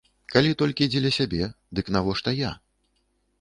[0.35, 1.43] Калі толькі дзеля сябе,
[1.81, 2.51] дык навошта я?